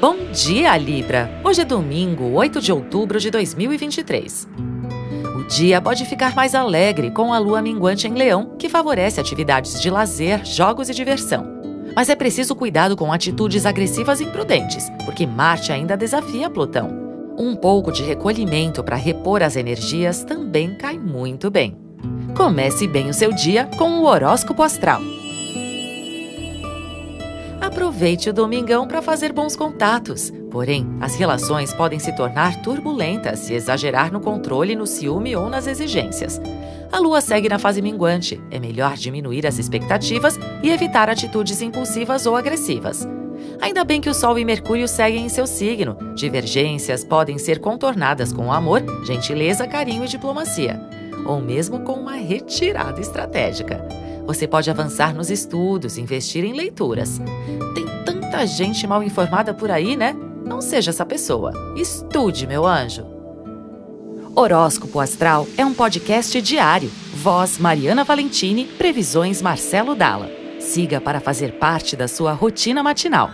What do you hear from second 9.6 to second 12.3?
de lazer, jogos e diversão. Mas é